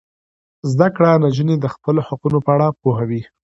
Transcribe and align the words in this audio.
زده 0.71 0.87
کړه 0.95 1.09
نجونې 1.23 1.55
د 1.59 1.65
خپل 1.73 1.95
حقونو 2.07 2.39
په 2.45 2.51
اړه 2.55 2.67
پوهوي. 2.81 3.21